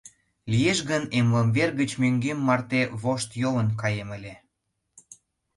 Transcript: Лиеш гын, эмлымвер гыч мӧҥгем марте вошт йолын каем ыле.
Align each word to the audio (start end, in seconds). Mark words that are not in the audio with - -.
Лиеш 0.51 0.79
гын, 0.89 1.03
эмлымвер 1.19 1.69
гыч 1.79 1.91
мӧҥгем 2.01 2.39
марте 2.47 2.81
вошт 3.01 3.29
йолын 3.41 3.69
каем 3.81 4.09
ыле. 4.17 4.33